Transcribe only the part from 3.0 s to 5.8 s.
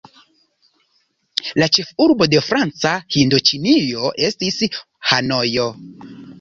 Hindoĉinio estis Hanojo.